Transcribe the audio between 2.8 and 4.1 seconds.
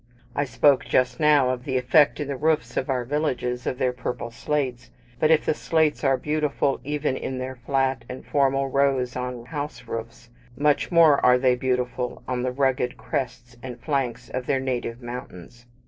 our villages of their